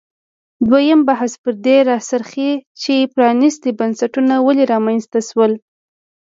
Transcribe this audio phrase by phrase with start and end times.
[0.69, 2.51] دویم بحث پر دې راڅرخي
[2.81, 5.51] چې پرانیستي بنسټونه ولې رامنځته شول.